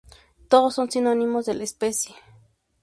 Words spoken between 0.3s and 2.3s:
Todos son sinónimos de la especie.